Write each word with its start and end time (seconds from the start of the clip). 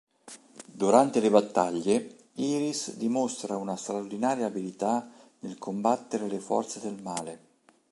Durante 0.73 1.19
le 1.19 1.29
battaglie, 1.29 2.29
Iris 2.37 2.95
dimostra 2.95 3.55
una 3.57 3.75
straordinaria 3.75 4.47
abilità 4.47 5.07
nel 5.41 5.59
combattere 5.59 6.27
le 6.27 6.39
forze 6.39 6.79
del 6.79 6.99
male. 7.03 7.39